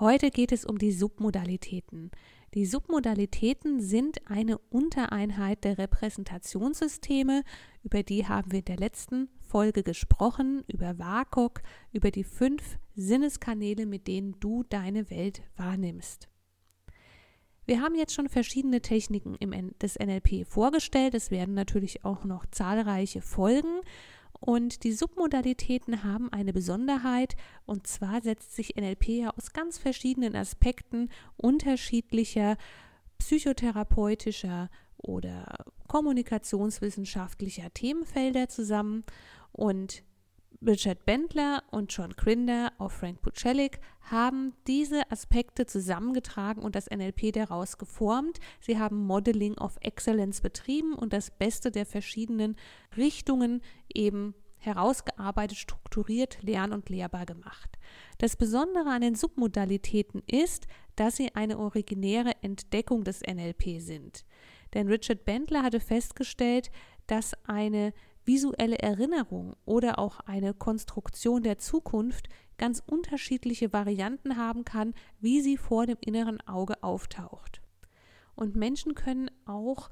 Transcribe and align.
Heute 0.00 0.30
geht 0.30 0.52
es 0.52 0.64
um 0.64 0.78
die 0.78 0.92
Submodalitäten. 0.92 2.12
Die 2.54 2.66
Submodalitäten 2.66 3.80
sind 3.80 4.30
eine 4.30 4.58
Untereinheit 4.58 5.64
der 5.64 5.76
Repräsentationssysteme, 5.76 7.42
über 7.82 8.04
die 8.04 8.28
haben 8.28 8.52
wir 8.52 8.60
in 8.60 8.64
der 8.66 8.76
letzten 8.76 9.28
Folge 9.40 9.82
gesprochen, 9.82 10.62
über 10.68 11.00
WAKOK, 11.00 11.62
über 11.92 12.12
die 12.12 12.22
fünf 12.22 12.78
Sinneskanäle, 12.94 13.86
mit 13.86 14.06
denen 14.06 14.38
du 14.38 14.62
deine 14.62 15.10
Welt 15.10 15.42
wahrnimmst. 15.56 16.28
Wir 17.66 17.80
haben 17.82 17.96
jetzt 17.96 18.14
schon 18.14 18.28
verschiedene 18.28 18.80
Techniken 18.80 19.36
des 19.82 19.98
NLP 19.98 20.46
vorgestellt. 20.46 21.14
Es 21.14 21.32
werden 21.32 21.54
natürlich 21.54 22.04
auch 22.04 22.22
noch 22.24 22.46
zahlreiche 22.46 23.20
Folgen. 23.20 23.80
Und 24.40 24.84
die 24.84 24.92
Submodalitäten 24.92 26.04
haben 26.04 26.32
eine 26.32 26.52
Besonderheit, 26.52 27.34
und 27.66 27.86
zwar 27.86 28.20
setzt 28.22 28.54
sich 28.54 28.76
NLP 28.76 29.08
ja 29.08 29.30
aus 29.30 29.52
ganz 29.52 29.78
verschiedenen 29.78 30.36
Aspekten 30.36 31.10
unterschiedlicher 31.36 32.56
psychotherapeutischer 33.18 34.70
oder 34.96 35.64
kommunikationswissenschaftlicher 35.88 37.72
Themenfelder 37.74 38.48
zusammen. 38.48 39.04
Und 39.52 40.02
Richard 40.66 41.06
Bendler 41.06 41.62
und 41.70 41.92
John 41.92 42.16
Crinder 42.16 42.72
auf 42.78 42.92
Frank 42.92 43.22
Pucelik 43.22 43.78
haben 44.02 44.54
diese 44.66 45.08
Aspekte 45.10 45.66
zusammengetragen 45.66 46.62
und 46.62 46.74
das 46.74 46.90
NLP 46.90 47.32
daraus 47.32 47.78
geformt. 47.78 48.40
Sie 48.60 48.76
haben 48.76 49.06
Modeling 49.06 49.56
of 49.58 49.76
Excellence 49.80 50.40
betrieben 50.40 50.94
und 50.94 51.12
das 51.12 51.30
Beste 51.30 51.70
der 51.70 51.86
verschiedenen 51.86 52.56
Richtungen 52.96 53.62
eben 53.94 54.34
herausgearbeitet, 54.56 55.58
strukturiert, 55.58 56.42
lern- 56.42 56.72
und 56.72 56.88
lehrbar 56.88 57.24
gemacht. 57.24 57.78
Das 58.18 58.34
Besondere 58.34 58.90
an 58.90 59.02
den 59.02 59.14
Submodalitäten 59.14 60.22
ist, 60.26 60.66
dass 60.96 61.16
sie 61.16 61.36
eine 61.36 61.58
originäre 61.58 62.32
Entdeckung 62.42 63.04
des 63.04 63.20
NLP 63.22 63.80
sind. 63.80 64.24
Denn 64.74 64.88
Richard 64.88 65.24
Bendler 65.24 65.62
hatte 65.62 65.78
festgestellt, 65.78 66.72
dass 67.06 67.34
eine 67.44 67.92
visuelle 68.28 68.78
Erinnerung 68.78 69.56
oder 69.64 69.98
auch 69.98 70.20
eine 70.20 70.54
Konstruktion 70.54 71.42
der 71.42 71.58
Zukunft 71.58 72.28
ganz 72.58 72.82
unterschiedliche 72.86 73.72
Varianten 73.72 74.36
haben 74.36 74.64
kann, 74.64 74.94
wie 75.18 75.40
sie 75.40 75.56
vor 75.56 75.86
dem 75.86 75.96
inneren 76.00 76.40
Auge 76.42 76.82
auftaucht. 76.82 77.62
Und 78.36 78.54
Menschen 78.54 78.94
können 78.94 79.30
auch 79.46 79.88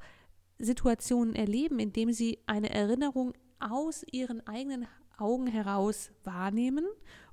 Situationen 0.59 1.35
erleben, 1.35 1.79
indem 1.79 2.13
sie 2.13 2.39
eine 2.45 2.69
Erinnerung 2.69 3.33
aus 3.59 4.05
ihren 4.11 4.45
eigenen 4.45 4.87
Augen 5.17 5.47
heraus 5.47 6.11
wahrnehmen 6.23 6.85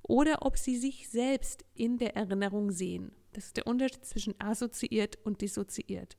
oder 0.03 0.39
ob 0.41 0.57
sie 0.57 0.77
sich 0.77 1.11
selbst 1.11 1.67
in 1.75 1.99
der 1.99 2.17
Erinnerung 2.17 2.71
sehen. 2.71 3.13
Das 3.35 3.47
ist 3.47 3.59
der 3.59 3.67
Unterschied 3.67 4.07
zwischen 4.07 4.35
assoziiert 4.41 5.19
und 5.23 5.43
dissoziiert. 5.43 6.17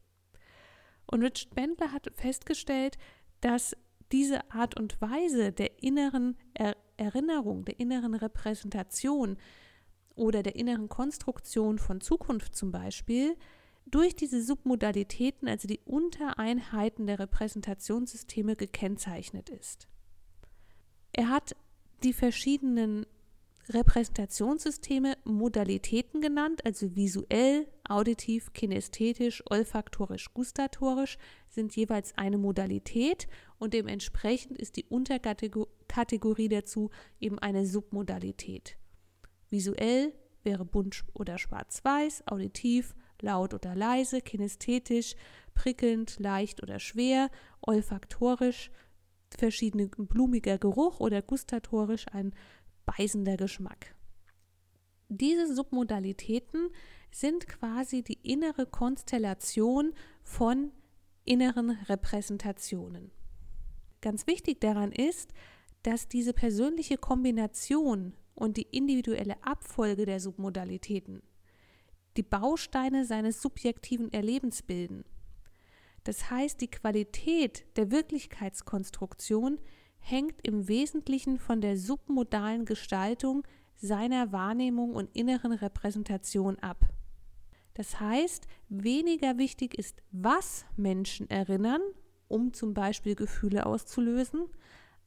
Und 1.07 1.23
Richard 1.23 1.55
Bendler 1.55 1.91
hat 1.91 2.11
festgestellt, 2.13 2.97
dass 3.41 3.75
diese 4.11 4.51
Art 4.51 4.77
und 4.79 4.99
Weise 5.01 5.51
der 5.51 5.83
inneren 5.83 6.37
er 6.53 6.75
Erinnerung, 6.97 7.65
der 7.65 7.79
inneren 7.79 8.13
Repräsentation 8.13 9.37
oder 10.15 10.43
der 10.43 10.55
inneren 10.55 10.87
Konstruktion 10.87 11.77
von 11.77 11.99
Zukunft 11.99 12.55
zum 12.55 12.71
Beispiel, 12.71 13.35
durch 13.85 14.15
diese 14.15 14.41
Submodalitäten, 14.41 15.47
also 15.47 15.67
die 15.67 15.81
Untereinheiten 15.85 17.05
der 17.05 17.19
Repräsentationssysteme, 17.19 18.55
gekennzeichnet 18.55 19.49
ist. 19.49 19.87
Er 21.11 21.29
hat 21.29 21.55
die 22.03 22.13
verschiedenen 22.13 23.05
Repräsentationssysteme 23.69 25.17
Modalitäten 25.23 26.21
genannt, 26.21 26.65
also 26.65 26.95
visuell, 26.95 27.67
auditiv, 27.87 28.53
kinästhetisch, 28.53 29.43
olfaktorisch, 29.49 30.33
gustatorisch 30.33 31.17
sind 31.49 31.75
jeweils 31.75 32.15
eine 32.17 32.37
Modalität 32.37 33.27
und 33.57 33.73
dementsprechend 33.73 34.57
ist 34.59 34.77
die 34.77 34.85
Unterkategorie 34.85 36.49
dazu 36.49 36.91
eben 37.19 37.39
eine 37.39 37.65
Submodalität. 37.65 38.77
Visuell 39.49 40.13
wäre 40.43 40.65
bunt 40.65 41.03
oder 41.13 41.37
schwarz-weiß, 41.37 42.27
auditiv, 42.27 42.95
laut 43.21 43.53
oder 43.53 43.75
leise, 43.75 44.21
kinästhetisch, 44.21 45.15
prickelnd, 45.55 46.19
leicht 46.19 46.61
oder 46.61 46.79
schwer, 46.79 47.29
olfaktorisch, 47.61 48.69
verschiedene 49.35 49.87
blumiger 49.87 50.57
Geruch 50.57 50.99
oder 50.99 51.21
gustatorisch 51.21 52.05
ein 52.11 52.33
beißender 52.85 53.37
Geschmack. 53.37 53.95
Diese 55.09 55.53
Submodalitäten 55.53 56.69
sind 57.11 57.47
quasi 57.47 58.03
die 58.03 58.19
innere 58.23 58.65
Konstellation 58.65 59.93
von 60.23 60.71
inneren 61.23 61.71
Repräsentationen. 61.71 63.11
Ganz 64.01 64.27
wichtig 64.27 64.61
daran 64.61 64.91
ist, 64.91 65.31
dass 65.83 66.07
diese 66.07 66.33
persönliche 66.33 66.97
Kombination 66.97 68.13
und 68.33 68.57
die 68.57 68.67
individuelle 68.71 69.41
Abfolge 69.43 70.05
der 70.05 70.19
Submodalitäten 70.19 71.21
die 72.17 72.23
Bausteine 72.23 73.05
seines 73.05 73.41
subjektiven 73.41 74.11
Erlebens 74.13 74.61
bilden. 74.61 75.03
Das 76.03 76.29
heißt, 76.29 76.61
die 76.61 76.69
Qualität 76.69 77.65
der 77.75 77.91
Wirklichkeitskonstruktion 77.91 79.59
hängt 80.05 80.35
im 80.45 80.67
Wesentlichen 80.67 81.39
von 81.39 81.61
der 81.61 81.77
submodalen 81.77 82.65
Gestaltung 82.65 83.43
seiner 83.75 84.31
Wahrnehmung 84.31 84.93
und 84.93 85.09
inneren 85.15 85.51
Repräsentation 85.51 86.59
ab. 86.59 86.85
Das 87.73 87.99
heißt, 87.99 88.47
weniger 88.69 89.39
wichtig 89.39 89.75
ist, 89.77 90.03
was 90.11 90.65
Menschen 90.77 91.27
erinnern, 91.29 91.81
um 92.27 92.53
zum 92.53 92.75
Beispiel 92.75 93.15
Gefühle 93.15 93.65
auszulösen, 93.65 94.45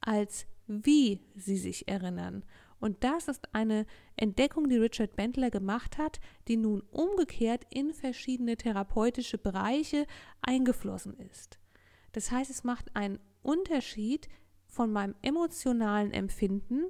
als 0.01 0.47
wie 0.67 1.21
sie 1.37 1.59
sich 1.59 1.87
erinnern. 1.87 2.45
Und 2.81 3.05
das 3.05 3.29
ist 3.29 3.55
eine 3.55 3.87
Entdeckung, 4.17 4.69
die 4.69 4.79
Richard 4.79 5.15
Bendler 5.15 5.51
gemacht 5.51 5.97
hat, 5.97 6.19
die 6.49 6.57
nun 6.57 6.83
umgekehrt 6.91 7.65
in 7.71 7.95
verschiedene 7.95 8.57
therapeutische 8.57 9.39
Bereiche 9.39 10.07
eingeflossen 10.43 11.15
ist. 11.19 11.61
Das 12.13 12.33
heißt, 12.33 12.51
es 12.51 12.65
macht 12.65 12.95
einen 12.97 13.21
Unterschied, 13.43 14.29
von 14.79 14.93
meinem 14.93 15.17
emotionalen 15.23 16.13
Empfinden, 16.13 16.85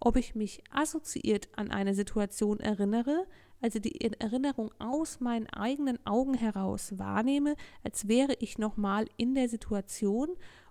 ob 0.00 0.16
ich 0.16 0.34
mich 0.34 0.60
assoziiert 0.72 1.48
an 1.54 1.70
eine 1.70 1.94
Situation 1.94 2.58
erinnere, 2.58 3.28
also 3.60 3.78
die 3.78 4.00
Erinnerung 4.00 4.72
aus 4.80 5.20
meinen 5.20 5.46
eigenen 5.46 6.04
Augen 6.04 6.34
heraus 6.34 6.98
wahrnehme, 6.98 7.54
als 7.84 8.08
wäre 8.08 8.34
ich 8.40 8.58
nochmal 8.58 9.06
in 9.18 9.36
der 9.36 9.48
Situation, 9.48 10.30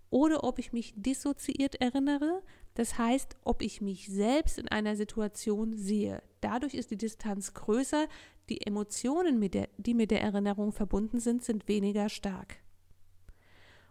oder 0.10 0.44
ob 0.44 0.60
ich 0.60 0.74
mich 0.74 0.94
dissoziiert 0.98 1.76
erinnere, 1.76 2.44
das 2.74 2.98
heißt, 2.98 3.38
ob 3.46 3.62
ich 3.62 3.80
mich 3.80 4.10
selbst 4.10 4.58
in 4.58 4.68
einer 4.68 4.98
Situation 4.98 5.74
sehe. 5.74 6.22
Dadurch 6.42 6.74
ist 6.74 6.92
die 6.92 6.98
Distanz 6.98 7.54
größer, 7.54 8.08
die 8.50 8.68
Emotionen, 8.68 9.40
die 9.78 9.94
mit 9.94 10.12
der 10.12 10.22
Erinnerung 10.22 10.74
verbunden 10.74 11.22
sind, 11.22 11.46
sind 11.46 11.70
weniger 11.70 12.10
stark. 12.10 12.58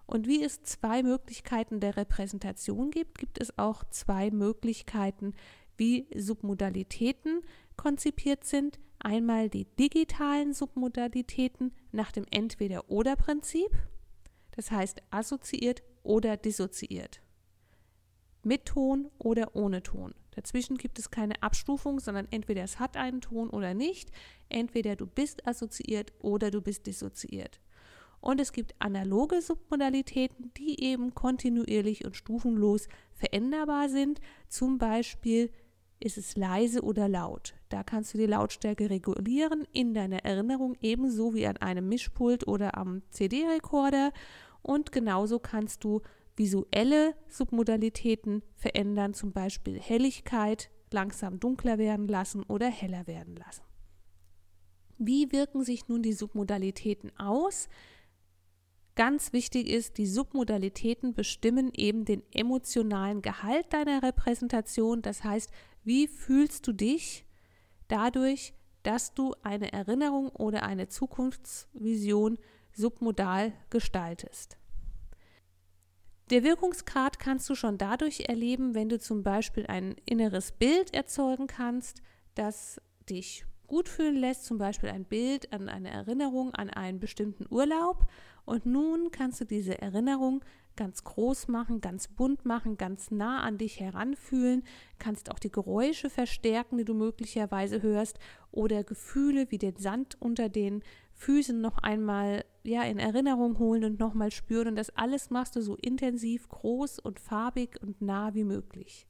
Und 0.06 0.26
wie 0.28 0.42
es 0.42 0.62
zwei 0.62 1.02
Möglichkeiten 1.02 1.80
der 1.80 1.96
Repräsentation 1.96 2.90
gibt, 2.90 3.18
gibt 3.18 3.40
es 3.40 3.58
auch 3.58 3.82
zwei 3.90 4.30
Möglichkeiten, 4.30 5.34
wie 5.76 6.06
Submodalitäten 6.14 7.42
konzipiert 7.76 8.44
sind. 8.44 8.78
Einmal 8.98 9.50
die 9.50 9.64
digitalen 9.64 10.54
Submodalitäten 10.54 11.72
nach 11.92 12.12
dem 12.12 12.24
Entweder-Oder-Prinzip, 12.30 13.70
das 14.52 14.70
heißt 14.70 15.02
assoziiert 15.10 15.82
oder 16.02 16.36
dissoziiert. 16.36 17.20
Mit 18.42 18.64
Ton 18.64 19.10
oder 19.18 19.54
ohne 19.54 19.82
Ton. 19.82 20.14
Dazwischen 20.30 20.76
gibt 20.76 20.98
es 20.98 21.10
keine 21.10 21.42
Abstufung, 21.42 21.98
sondern 21.98 22.28
entweder 22.30 22.62
es 22.62 22.78
hat 22.78 22.96
einen 22.96 23.20
Ton 23.20 23.50
oder 23.50 23.74
nicht. 23.74 24.10
Entweder 24.48 24.94
du 24.94 25.06
bist 25.06 25.46
assoziiert 25.46 26.12
oder 26.20 26.50
du 26.50 26.60
bist 26.60 26.86
dissoziiert. 26.86 27.60
Und 28.20 28.40
es 28.40 28.52
gibt 28.52 28.74
analoge 28.78 29.40
Submodalitäten, 29.40 30.52
die 30.56 30.82
eben 30.82 31.14
kontinuierlich 31.14 32.04
und 32.04 32.16
stufenlos 32.16 32.88
veränderbar 33.12 33.88
sind. 33.88 34.20
Zum 34.48 34.78
Beispiel 34.78 35.50
ist 36.00 36.18
es 36.18 36.36
leise 36.36 36.82
oder 36.82 37.08
laut. 37.08 37.54
Da 37.68 37.82
kannst 37.82 38.14
du 38.14 38.18
die 38.18 38.26
Lautstärke 38.26 38.90
regulieren 38.90 39.66
in 39.72 39.94
deiner 39.94 40.24
Erinnerung, 40.24 40.76
ebenso 40.80 41.34
wie 41.34 41.46
an 41.46 41.56
einem 41.58 41.88
Mischpult 41.88 42.46
oder 42.46 42.76
am 42.76 43.02
CD-Rekorder. 43.10 44.12
Und 44.62 44.92
genauso 44.92 45.38
kannst 45.38 45.84
du 45.84 46.02
visuelle 46.36 47.14
Submodalitäten 47.28 48.42
verändern, 48.54 49.14
zum 49.14 49.32
Beispiel 49.32 49.80
Helligkeit 49.80 50.70
langsam 50.90 51.40
dunkler 51.40 51.78
werden 51.78 52.08
lassen 52.08 52.42
oder 52.42 52.68
heller 52.68 53.06
werden 53.06 53.36
lassen. 53.36 53.62
Wie 54.98 55.32
wirken 55.32 55.62
sich 55.62 55.88
nun 55.88 56.02
die 56.02 56.12
Submodalitäten 56.12 57.16
aus? 57.18 57.68
Ganz 58.96 59.34
wichtig 59.34 59.68
ist, 59.68 59.98
die 59.98 60.06
Submodalitäten 60.06 61.12
bestimmen 61.12 61.70
eben 61.74 62.06
den 62.06 62.22
emotionalen 62.32 63.20
Gehalt 63.20 63.72
deiner 63.72 64.02
Repräsentation. 64.02 65.02
Das 65.02 65.22
heißt, 65.22 65.50
wie 65.84 66.08
fühlst 66.08 66.66
du 66.66 66.72
dich 66.72 67.26
dadurch, 67.88 68.54
dass 68.82 69.14
du 69.14 69.34
eine 69.42 69.72
Erinnerung 69.72 70.30
oder 70.30 70.62
eine 70.62 70.88
Zukunftsvision 70.88 72.38
submodal 72.72 73.52
gestaltest. 73.68 74.56
Der 76.30 76.42
Wirkungsgrad 76.42 77.18
kannst 77.18 77.48
du 77.50 77.54
schon 77.54 77.78
dadurch 77.78 78.28
erleben, 78.28 78.74
wenn 78.74 78.88
du 78.88 78.98
zum 78.98 79.22
Beispiel 79.22 79.66
ein 79.66 79.96
inneres 80.06 80.52
Bild 80.52 80.94
erzeugen 80.94 81.46
kannst, 81.48 82.00
das 82.34 82.80
dich 83.08 83.44
gut 83.66 83.88
fühlen 83.88 84.16
lässt, 84.16 84.44
zum 84.44 84.58
Beispiel 84.58 84.90
ein 84.90 85.04
Bild 85.04 85.52
an 85.52 85.68
eine 85.68 85.90
Erinnerung 85.90 86.54
an 86.54 86.70
einen 86.70 87.00
bestimmten 87.00 87.46
Urlaub. 87.50 88.06
Und 88.44 88.66
nun 88.66 89.10
kannst 89.10 89.40
du 89.40 89.44
diese 89.44 89.80
Erinnerung 89.80 90.44
ganz 90.76 91.02
groß 91.04 91.48
machen, 91.48 91.80
ganz 91.80 92.06
bunt 92.08 92.44
machen, 92.44 92.76
ganz 92.76 93.10
nah 93.10 93.40
an 93.40 93.58
dich 93.58 93.80
heranfühlen, 93.80 94.62
kannst 94.98 95.30
auch 95.30 95.38
die 95.38 95.50
Geräusche 95.50 96.10
verstärken, 96.10 96.76
die 96.76 96.84
du 96.84 96.94
möglicherweise 96.94 97.82
hörst 97.82 98.18
oder 98.52 98.84
Gefühle 98.84 99.50
wie 99.50 99.58
den 99.58 99.76
Sand 99.76 100.20
unter 100.20 100.48
den 100.48 100.82
Füßen 101.14 101.58
noch 101.60 101.78
einmal 101.78 102.44
ja 102.62 102.82
in 102.82 102.98
Erinnerung 102.98 103.58
holen 103.58 103.84
und 103.84 103.98
nochmal 103.98 104.30
spüren 104.30 104.68
und 104.68 104.76
das 104.76 104.90
alles 104.90 105.30
machst 105.30 105.56
du 105.56 105.62
so 105.62 105.76
intensiv, 105.76 106.48
groß 106.48 106.98
und 106.98 107.18
farbig 107.18 107.80
und 107.80 108.02
nah 108.02 108.34
wie 108.34 108.44
möglich. 108.44 109.06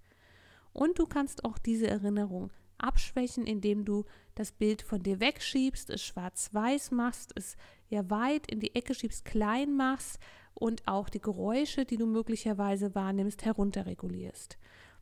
Und 0.73 0.99
du 0.99 1.06
kannst 1.06 1.44
auch 1.44 1.59
diese 1.59 1.88
Erinnerung 1.88 2.52
abschwächen, 2.79 3.47
indem 3.47 3.85
du 3.85 4.05
das 4.37 4.53
Bild 4.53 4.83
von 4.83 5.03
dir 5.03 5.19
wegschiebst, 5.19 5.91
es 5.91 6.05
schwarz-weiß 6.05 6.93
machst, 6.93 7.33
es 7.35 7.56
ja 7.88 8.09
weit 8.11 8.47
in 8.47 8.61
die 8.61 8.75
Ecke 8.77 8.94
schiebst, 8.94 9.25
klein 9.25 9.77
machst 9.77 10.21
und 10.55 10.87
auch 10.87 11.09
die 11.09 11.21
Geräusche, 11.21 11.85
die 11.85 11.97
du 11.97 12.06
möglicherweise 12.06 12.94
wahrnimmst, 12.94 13.44
herunterregulierst. 13.44 14.59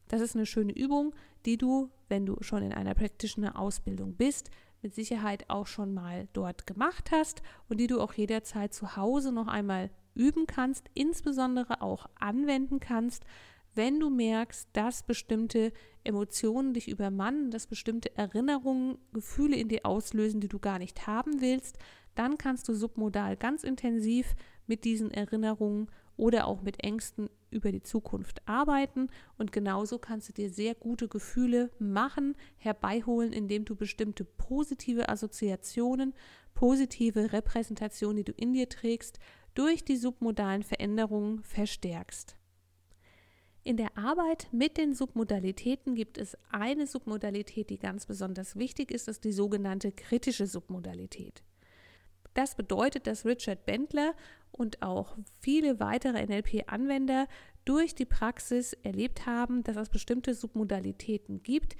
Das 0.08 0.20
ist 0.20 0.36
eine 0.36 0.46
schöne 0.46 0.72
Übung, 0.72 1.14
die 1.46 1.58
du, 1.58 1.90
wenn 2.08 2.26
du 2.26 2.36
schon 2.40 2.62
in 2.62 2.72
einer 2.72 2.94
Practitioner 2.94 3.58
Ausbildung 3.58 4.14
bist, 4.14 4.50
mit 4.82 4.94
Sicherheit 4.94 5.50
auch 5.50 5.66
schon 5.66 5.94
mal 5.94 6.28
dort 6.32 6.66
gemacht 6.66 7.10
hast 7.10 7.42
und 7.68 7.78
die 7.80 7.86
du 7.86 8.00
auch 8.00 8.12
jederzeit 8.12 8.72
zu 8.72 8.96
Hause 8.96 9.32
noch 9.32 9.48
einmal 9.48 9.90
üben 10.14 10.46
kannst, 10.46 10.90
insbesondere 10.94 11.82
auch 11.82 12.06
anwenden 12.20 12.78
kannst, 12.78 13.24
wenn 13.74 14.00
du 14.00 14.10
merkst, 14.10 14.68
dass 14.72 15.02
bestimmte 15.02 15.72
Emotionen 16.04 16.74
dich 16.74 16.88
übermannen, 16.88 17.50
dass 17.50 17.66
bestimmte 17.66 18.16
Erinnerungen, 18.16 18.98
Gefühle 19.12 19.56
in 19.56 19.68
dir 19.68 19.84
auslösen, 19.84 20.40
die 20.40 20.48
du 20.48 20.58
gar 20.58 20.78
nicht 20.78 21.06
haben 21.06 21.40
willst, 21.40 21.78
dann 22.14 22.38
kannst 22.38 22.68
du 22.68 22.74
submodal 22.74 23.36
ganz 23.36 23.64
intensiv 23.64 24.34
mit 24.66 24.84
diesen 24.84 25.10
Erinnerungen 25.10 25.90
oder 26.16 26.46
auch 26.46 26.62
mit 26.62 26.82
Ängsten 26.82 27.28
über 27.50 27.72
die 27.72 27.82
Zukunft 27.82 28.46
arbeiten 28.46 29.08
und 29.36 29.52
genauso 29.52 29.98
kannst 29.98 30.28
du 30.28 30.32
dir 30.32 30.50
sehr 30.50 30.74
gute 30.74 31.08
Gefühle 31.08 31.70
machen, 31.78 32.36
herbeiholen, 32.56 33.32
indem 33.32 33.64
du 33.64 33.74
bestimmte 33.74 34.24
positive 34.24 35.08
Assoziationen, 35.08 36.14
positive 36.54 37.32
Repräsentationen, 37.32 38.18
die 38.18 38.24
du 38.24 38.32
in 38.32 38.52
dir 38.52 38.68
trägst, 38.68 39.18
durch 39.54 39.84
die 39.84 39.96
submodalen 39.96 40.62
Veränderungen 40.62 41.42
verstärkst. 41.42 42.36
In 43.66 43.78
der 43.78 43.96
Arbeit 43.96 44.48
mit 44.52 44.76
den 44.76 44.92
Submodalitäten 44.92 45.94
gibt 45.94 46.18
es 46.18 46.36
eine 46.50 46.86
Submodalität, 46.86 47.70
die 47.70 47.78
ganz 47.78 48.04
besonders 48.04 48.56
wichtig 48.56 48.90
ist, 48.90 49.08
das 49.08 49.16
ist 49.16 49.24
die 49.24 49.32
sogenannte 49.32 49.90
kritische 49.90 50.46
Submodalität. 50.46 51.42
Das 52.34 52.56
bedeutet, 52.56 53.06
dass 53.06 53.24
Richard 53.24 53.64
Bendler 53.64 54.12
und 54.52 54.82
auch 54.82 55.16
viele 55.40 55.80
weitere 55.80 56.26
NLP-Anwender 56.26 57.26
durch 57.64 57.94
die 57.94 58.04
Praxis 58.04 58.74
erlebt 58.82 59.24
haben, 59.24 59.62
dass 59.62 59.76
es 59.76 59.88
bestimmte 59.88 60.34
Submodalitäten 60.34 61.42
gibt, 61.42 61.74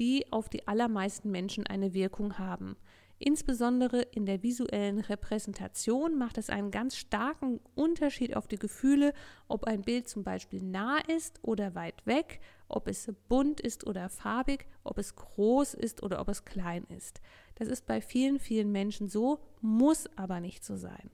die 0.00 0.32
auf 0.32 0.48
die 0.48 0.66
allermeisten 0.66 1.30
Menschen 1.30 1.68
eine 1.68 1.94
Wirkung 1.94 2.38
haben. 2.38 2.76
Insbesondere 3.20 4.02
in 4.02 4.26
der 4.26 4.44
visuellen 4.44 5.00
Repräsentation 5.00 6.16
macht 6.16 6.38
es 6.38 6.50
einen 6.50 6.70
ganz 6.70 6.96
starken 6.96 7.58
Unterschied 7.74 8.36
auf 8.36 8.46
die 8.46 8.58
Gefühle, 8.58 9.12
ob 9.48 9.64
ein 9.64 9.82
Bild 9.82 10.08
zum 10.08 10.22
Beispiel 10.22 10.62
nah 10.62 10.98
ist 10.98 11.40
oder 11.42 11.74
weit 11.74 12.06
weg, 12.06 12.40
ob 12.68 12.86
es 12.86 13.12
bunt 13.28 13.60
ist 13.60 13.86
oder 13.86 14.08
farbig, 14.08 14.66
ob 14.84 14.98
es 14.98 15.16
groß 15.16 15.74
ist 15.74 16.02
oder 16.04 16.20
ob 16.20 16.28
es 16.28 16.44
klein 16.44 16.84
ist. 16.96 17.20
Das 17.56 17.66
ist 17.66 17.86
bei 17.86 18.00
vielen, 18.00 18.38
vielen 18.38 18.70
Menschen 18.70 19.08
so, 19.08 19.40
muss 19.60 20.08
aber 20.16 20.38
nicht 20.38 20.64
so 20.64 20.76
sein. 20.76 21.10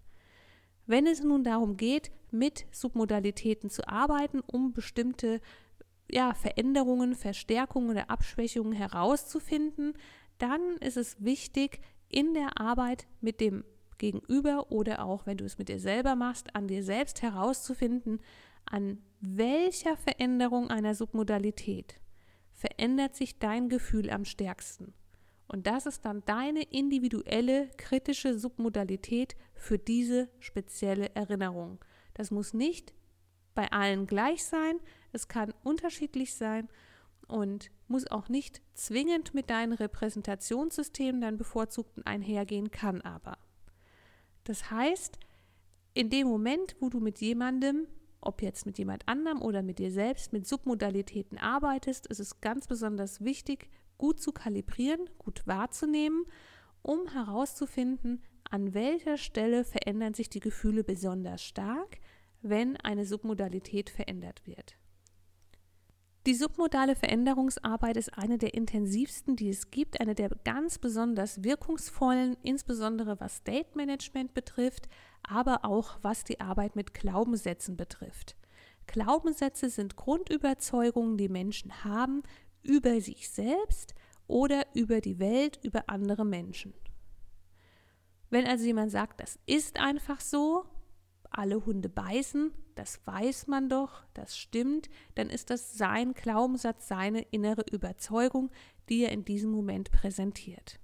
Wenn 0.87 1.06
es 1.06 1.23
nun 1.23 1.43
darum 1.43 1.79
geht, 1.79 2.12
mit 2.31 2.67
Submodalitäten 2.71 3.71
zu 3.71 3.89
arbeiten, 3.89 4.41
um 4.41 4.75
bestimmte 4.75 5.41
ja, 6.11 6.35
Veränderungen, 6.35 7.15
Verstärkungen 7.15 7.89
oder 7.89 8.11
Abschwächungen 8.11 8.75
herauszufinden, 8.75 9.95
dann 10.39 10.77
ist 10.79 10.97
es 10.99 11.17
wichtig, 11.25 11.81
in 12.14 12.32
der 12.32 12.61
Arbeit 12.61 13.06
mit 13.20 13.40
dem 13.40 13.64
Gegenüber 13.99 14.70
oder 14.70 15.05
auch 15.05 15.26
wenn 15.26 15.37
du 15.37 15.44
es 15.44 15.58
mit 15.58 15.69
dir 15.69 15.81
selber 15.81 16.14
machst, 16.14 16.55
an 16.55 16.69
dir 16.69 16.84
selbst 16.84 17.22
herauszufinden, 17.22 18.20
an 18.66 18.99
welcher 19.20 19.96
Veränderung 19.96 20.70
einer 20.70 20.94
Submodalität 20.94 22.00
verändert 22.52 23.16
sich 23.16 23.38
dein 23.38 23.69
Gefühl 23.69 24.11
am 24.11 24.25
stärksten. 24.25 24.94
Und 25.49 25.66
das 25.66 25.87
ist 25.87 26.05
dann 26.05 26.25
deine 26.25 26.62
individuelle 26.62 27.69
kritische 27.76 28.38
Submodalität 28.38 29.37
für 29.55 29.78
diese 29.78 30.28
spezielle 30.38 31.14
Erinnerung. 31.14 31.84
Das 32.14 32.31
muss 32.31 32.55
nicht 32.55 32.94
bei 33.55 33.70
allen 33.70 34.06
gleich 34.06 34.44
sein, 34.44 34.78
es 35.12 35.28
kann 35.28 35.52
unterschiedlich 35.62 36.34
sein 36.34 36.69
und 37.25 37.71
muss 37.88 38.11
auch 38.11 38.29
nicht 38.29 38.62
zwingend 38.75 39.35
mit 39.35 39.51
deinen 39.51 39.72
Repräsentationssystemen, 39.72 41.20
deinen 41.20 41.39
bevorzugten 41.39 42.05
einhergehen, 42.06 42.70
kann 42.70 43.01
aber. 43.03 43.39
Das 44.44 44.70
heißt, 44.70 45.19
in 45.94 46.10
dem 46.10 46.29
Moment, 46.29 46.77
wo 46.81 46.89
du 46.89 47.01
mit 47.01 47.20
jemandem, 47.20 47.87
ob 48.20 48.43
jetzt 48.43 48.67
mit 48.67 48.79
jemand 48.79 49.06
anderem 49.08 49.43
oder 49.43 49.63
mit 49.63 49.79
dir 49.79 49.91
selbst, 49.91 50.32
mit 50.32 50.46
Submodalitäten 50.46 51.39
arbeitest, 51.39 52.06
ist 52.06 52.20
es 52.20 52.41
ganz 52.41 52.67
besonders 52.67 53.22
wichtig, 53.22 53.69
gut 53.98 54.20
zu 54.20 54.32
kalibrieren, 54.32 55.08
gut 55.19 55.46
wahrzunehmen, 55.46 56.25
um 56.82 57.06
herauszufinden, 57.08 58.22
an 58.51 58.75
welcher 58.75 59.17
Stelle 59.17 59.65
verändern 59.65 60.15
sich 60.15 60.29
die 60.29 60.41
Gefühle 60.41 60.84
besonders 60.84 61.43
stark, 61.43 61.98
wenn 62.43 62.77
eine 62.77 63.06
Submodalität 63.06 63.89
verändert 63.89 64.46
wird. 64.46 64.77
Die 66.26 66.34
submodale 66.34 66.96
Veränderungsarbeit 66.96 67.98
ist 67.98 68.16
eine 68.16 68.38
der 68.38 68.54
intensivsten, 68.54 69.36
die 69.36 69.50
es 69.50 69.70
gibt, 69.70 70.00
eine 70.00 70.14
der 70.14 70.31
ganz 70.43 70.78
besonders 70.78 71.44
wirkungsvollen, 71.44 72.38
insbesondere 72.43 73.20
was 73.20 73.36
State 73.36 73.69
Management 73.74 74.32
betrifft, 74.32 74.88
aber 75.22 75.66
auch 75.66 75.98
was 76.00 76.24
die 76.24 76.40
Arbeit 76.40 76.76
mit 76.76 76.94
Glaubenssätzen 76.94 77.76
betrifft. 77.76 78.36
Glaubenssätze 78.86 79.69
sind 79.69 79.96
Grundüberzeugungen, 79.96 81.19
die 81.19 81.28
Menschen 81.28 81.84
haben 81.84 82.22
über 82.62 83.02
sich 83.02 83.28
selbst 83.28 83.94
oder 84.26 84.64
über 84.74 85.02
die 85.02 85.19
Welt, 85.19 85.60
über 85.62 85.84
andere 85.88 86.24
Menschen. 86.24 86.72
Wenn 88.31 88.46
also 88.46 88.64
jemand 88.64 88.90
sagt, 88.90 89.20
das 89.20 89.38
ist 89.44 89.78
einfach 89.78 90.20
so, 90.20 90.64
alle 91.38 91.64
Hunde 91.67 91.88
beißen, 91.88 92.53
das 92.74 93.00
weiß 93.06 93.46
man 93.46 93.69
doch, 93.69 94.05
das 94.14 94.36
stimmt, 94.36 94.88
dann 95.14 95.31
ist 95.31 95.50
das 95.50 95.76
sein 95.76 96.14
Glaubenssatz, 96.14 96.88
seine 96.88 97.22
innere 97.31 97.64
Überzeugung, 97.70 98.50
die 98.88 99.03
er 99.05 99.12
in 99.12 99.24
diesem 99.24 99.50
Moment 99.50 99.91
präsentiert. 99.91 100.81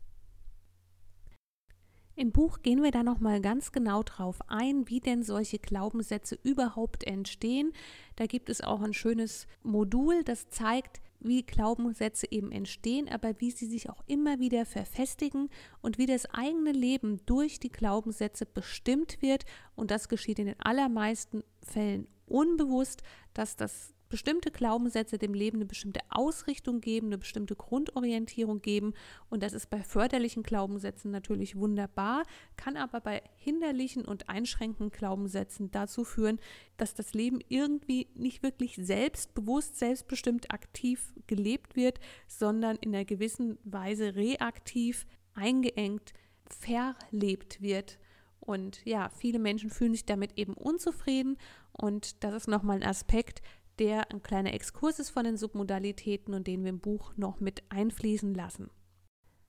Im 2.16 2.32
Buch 2.32 2.60
gehen 2.60 2.82
wir 2.82 2.90
da 2.90 3.02
noch 3.02 3.20
mal 3.20 3.40
ganz 3.40 3.72
genau 3.72 4.02
drauf 4.02 4.40
ein, 4.48 4.88
wie 4.88 5.00
denn 5.00 5.22
solche 5.22 5.58
Glaubenssätze 5.58 6.38
überhaupt 6.42 7.04
entstehen. 7.04 7.72
Da 8.16 8.26
gibt 8.26 8.50
es 8.50 8.60
auch 8.60 8.82
ein 8.82 8.92
schönes 8.92 9.46
Modul, 9.62 10.22
das 10.22 10.50
zeigt, 10.50 11.00
wie 11.20 11.42
Glaubenssätze 11.42 12.26
eben 12.30 12.50
entstehen, 12.50 13.08
aber 13.08 13.40
wie 13.40 13.50
sie 13.50 13.66
sich 13.66 13.88
auch 13.90 14.02
immer 14.06 14.38
wieder 14.38 14.66
verfestigen 14.66 15.48
und 15.82 15.98
wie 15.98 16.06
das 16.06 16.26
eigene 16.26 16.72
Leben 16.72 17.20
durch 17.26 17.60
die 17.60 17.70
Glaubenssätze 17.70 18.46
bestimmt 18.46 19.22
wird. 19.22 19.44
Und 19.76 19.90
das 19.90 20.08
geschieht 20.08 20.38
in 20.38 20.46
den 20.46 20.60
allermeisten 20.60 21.42
Fällen 21.62 22.08
unbewusst, 22.26 23.02
dass 23.34 23.56
das 23.56 23.94
bestimmte 24.10 24.50
Glaubenssätze 24.50 25.16
dem 25.16 25.32
Leben 25.32 25.58
eine 25.58 25.64
bestimmte 25.64 26.00
Ausrichtung 26.10 26.80
geben, 26.82 27.06
eine 27.06 27.18
bestimmte 27.18 27.56
Grundorientierung 27.56 28.60
geben. 28.60 28.92
Und 29.30 29.42
das 29.42 29.54
ist 29.54 29.70
bei 29.70 29.82
förderlichen 29.82 30.42
Glaubenssätzen 30.42 31.10
natürlich 31.10 31.56
wunderbar, 31.56 32.24
kann 32.56 32.76
aber 32.76 33.00
bei 33.00 33.22
hinderlichen 33.36 34.04
und 34.04 34.28
einschränkenden 34.28 34.90
Glaubenssätzen 34.90 35.70
dazu 35.70 36.04
führen, 36.04 36.38
dass 36.76 36.92
das 36.92 37.14
Leben 37.14 37.38
irgendwie 37.48 38.08
nicht 38.14 38.42
wirklich 38.42 38.76
selbstbewusst, 38.76 39.78
selbstbestimmt 39.78 40.52
aktiv 40.52 41.14
gelebt 41.26 41.76
wird, 41.76 42.00
sondern 42.26 42.76
in 42.76 42.94
einer 42.94 43.04
gewissen 43.04 43.58
Weise 43.64 44.16
reaktiv, 44.16 45.06
eingeengt, 45.34 46.12
verlebt 46.44 47.62
wird. 47.62 47.98
Und 48.40 48.84
ja, 48.84 49.10
viele 49.10 49.38
Menschen 49.38 49.70
fühlen 49.70 49.92
sich 49.92 50.06
damit 50.06 50.36
eben 50.36 50.54
unzufrieden. 50.54 51.38
Und 51.72 52.24
das 52.24 52.34
ist 52.34 52.48
nochmal 52.48 52.78
ein 52.78 52.88
Aspekt, 52.88 53.42
der 53.80 54.10
ein 54.12 54.22
kleiner 54.22 54.54
Exkurs 54.54 55.00
ist 55.00 55.10
von 55.10 55.24
den 55.24 55.36
Submodalitäten 55.36 56.34
und 56.34 56.46
den 56.46 56.62
wir 56.62 56.70
im 56.70 56.80
Buch 56.80 57.12
noch 57.16 57.40
mit 57.40 57.64
einfließen 57.70 58.34
lassen. 58.34 58.70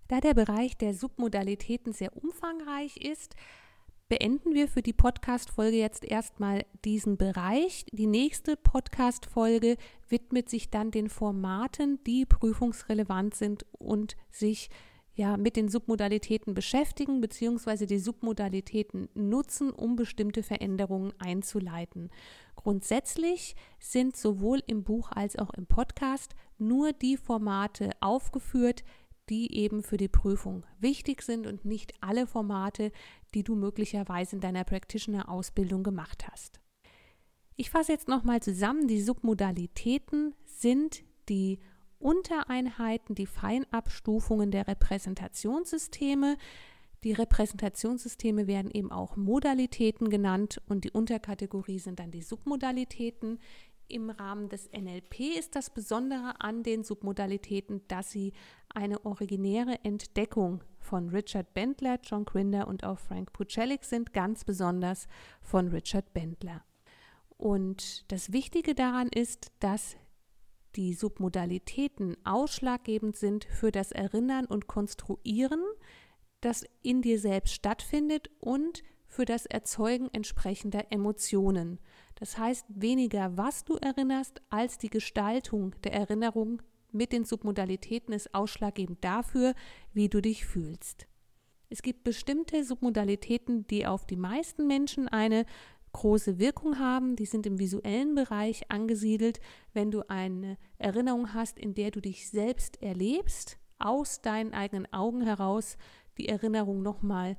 Da 0.08 0.20
der 0.20 0.34
Bereich 0.34 0.78
der 0.78 0.94
Submodalitäten 0.94 1.94
sehr 1.94 2.16
umfangreich 2.18 2.98
ist, 2.98 3.36
beenden 4.10 4.54
wir 4.54 4.68
für 4.68 4.82
die 4.82 4.92
Podcast-Folge 4.92 5.78
jetzt 5.78 6.04
erstmal 6.04 6.66
diesen 6.84 7.16
Bereich. 7.16 7.86
Die 7.94 8.08
nächste 8.08 8.58
Podcast-Folge 8.58 9.78
widmet 10.10 10.50
sich 10.50 10.70
dann 10.70 10.92
den 10.92 11.08
Formaten, 11.08 12.04
die 12.04 12.26
prüfungsrelevant 12.26 13.36
sind 13.36 13.66
und 13.72 14.18
sich 14.30 14.70
ja, 15.14 15.38
mit 15.38 15.56
den 15.56 15.68
Submodalitäten 15.68 16.54
beschäftigen 16.54 17.22
bzw. 17.22 17.86
die 17.86 18.00
Submodalitäten 18.00 19.10
nutzen, 19.14 19.72
um 19.72 19.96
bestimmte 19.96 20.42
Veränderungen 20.42 21.14
einzuleiten. 21.20 22.10
Grundsätzlich 22.56 23.56
sind 23.80 24.16
sowohl 24.16 24.64
im 24.68 24.84
Buch 24.84 25.12
als 25.12 25.38
auch 25.38 25.54
im 25.54 25.66
Podcast 25.66 26.36
nur 26.58 26.94
die 26.94 27.18
Formate 27.18 27.92
aufgeführt, 28.00 28.84
die 29.30 29.56
eben 29.56 29.84
für 29.84 29.98
die 29.98 30.08
Prüfung 30.08 30.66
wichtig 30.80 31.22
sind 31.22 31.48
und 31.48 31.66
nicht 31.66 31.94
alle 32.02 32.28
Formate, 32.28 32.92
die 33.34 33.44
du 33.44 33.56
möglicherweise 33.56 34.36
in 34.36 34.42
deiner 34.42 34.64
Practitioner-Ausbildung 34.64 35.84
gemacht 35.84 36.28
hast. 36.30 36.60
Ich 37.56 37.70
fasse 37.70 37.92
jetzt 37.92 38.08
nochmal 38.08 38.42
zusammen. 38.42 38.88
Die 38.88 39.02
Submodalitäten 39.02 40.36
sind 40.46 41.04
die 41.30 41.60
Untereinheiten, 42.02 43.16
die 43.16 43.26
Feinabstufungen 43.26 44.52
der 44.52 44.68
Repräsentationssysteme. 44.68 46.38
Die 47.04 47.14
Repräsentationssysteme 47.14 48.48
werden 48.48 48.70
eben 48.72 48.92
auch 48.92 49.16
Modalitäten 49.16 50.10
genannt 50.10 50.62
und 50.68 50.84
die 50.84 50.92
Unterkategorie 50.92 51.80
sind 51.80 52.00
dann 52.00 52.12
die 52.12 52.22
Submodalitäten. 52.22 53.40
Im 53.88 54.10
Rahmen 54.10 54.48
des 54.48 54.70
NLP 54.72 55.38
ist 55.38 55.56
das 55.56 55.70
Besondere 55.70 56.40
an 56.40 56.64
den 56.64 56.84
Submodalitäten, 56.84 57.82
dass 57.88 58.12
sie 58.12 58.34
eine 58.74 59.04
originäre 59.06 59.84
Entdeckung 59.84 60.64
von 60.80 61.10
Richard 61.10 61.54
Bendler, 61.54 62.00
John 62.04 62.24
Grinder 62.24 62.68
und 62.68 62.86
auch 62.86 63.00
Frank 63.00 63.34
Pucelik 63.34 63.84
sind, 63.84 64.14
ganz 64.14 64.46
besonders 64.46 65.08
von 65.42 65.68
Richard 65.68 66.14
Bendler. 66.14 66.64
Und 67.38 68.10
das 68.12 68.32
Wichtige 68.32 68.76
daran 68.76 69.10
ist, 69.10 69.52
dass 69.60 69.98
die 70.76 70.94
Submodalitäten 70.94 72.16
ausschlaggebend 72.26 73.16
sind 73.16 73.46
für 73.46 73.72
das 73.72 73.92
Erinnern 73.92 74.46
und 74.46 74.68
Konstruieren 74.68 75.62
das 76.42 76.66
in 76.82 77.02
dir 77.02 77.20
selbst 77.20 77.54
stattfindet 77.54 78.30
und 78.40 78.84
für 79.08 79.26
das 79.26 79.46
Erzeugen 79.46 80.10
entsprechender 80.12 80.92
Emotionen. 80.92 81.80
Das 82.16 82.38
heißt, 82.38 82.66
weniger 82.70 83.38
was 83.38 83.64
du 83.64 83.76
erinnerst, 83.76 84.42
als 84.50 84.78
die 84.78 84.90
Gestaltung 84.90 85.76
der 85.84 85.94
Erinnerung 85.94 86.62
mit 86.92 87.14
den 87.14 87.26
Submodalitäten 87.26 88.14
ist 88.14 88.34
ausschlaggebend 88.34 89.04
dafür, 89.04 89.54
wie 89.94 90.10
du 90.10 90.22
dich 90.22 90.46
fühlst. 90.46 91.08
Es 91.70 91.82
gibt 91.82 92.04
bestimmte 92.04 92.66
Submodalitäten, 92.66 93.66
die 93.68 93.86
auf 93.86 94.06
die 94.06 94.18
meisten 94.18 94.68
Menschen 94.68 95.08
eine 95.08 95.46
große 95.94 96.40
Wirkung 96.40 96.80
haben. 96.80 97.16
Die 97.16 97.26
sind 97.26 97.46
im 97.46 97.60
visuellen 97.60 98.16
Bereich 98.16 98.70
angesiedelt. 98.72 99.40
Wenn 99.74 99.92
du 99.92 100.10
eine 100.10 100.58
Erinnerung 100.78 101.34
hast, 101.34 101.60
in 101.60 101.74
der 101.74 101.92
du 101.92 102.02
dich 102.02 102.30
selbst 102.30 102.82
erlebst, 102.82 103.58
aus 103.80 104.22
deinen 104.22 104.54
eigenen 104.54 104.92
Augen 104.94 105.22
heraus, 105.22 105.78
die 106.18 106.30
Erinnerung 106.30 106.82
nochmal 106.82 107.38